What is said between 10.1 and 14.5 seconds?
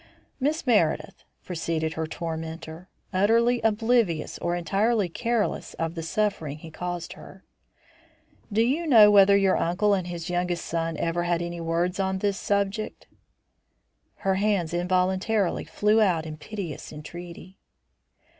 youngest son ever had any words on this subject?" Her